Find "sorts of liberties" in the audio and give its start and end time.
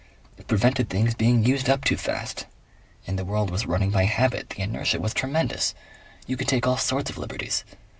6.77-7.63